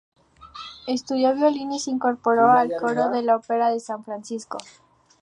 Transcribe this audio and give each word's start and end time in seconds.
Estudió 0.87 1.35
violín 1.35 1.71
y 1.73 1.79
se 1.79 1.91
incorporó 1.91 2.49
al 2.49 2.73
coro 2.79 3.11
de 3.11 3.21
la 3.21 3.35
Opera 3.35 3.69
de 3.69 3.79
San 3.79 4.03
Francisco. 4.03 4.57